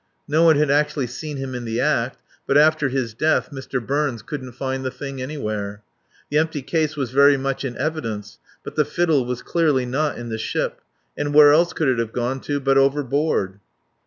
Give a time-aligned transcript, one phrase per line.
[0.27, 2.17] No one had actually seen him in the act,
[2.47, 3.79] but after his death Mr.
[3.85, 5.83] Burns couldn't find the thing anywhere.
[6.31, 10.29] The empty case was very much in evidence, but the fiddle was clearly not in
[10.29, 10.81] the ship.
[11.15, 13.59] And where else could it have gone to but overboard?"